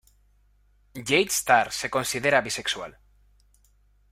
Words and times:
Jade 1.09 1.29
Starr 1.29 1.71
se 1.71 1.91
considera 1.91 2.41
bisexual. 2.41 2.97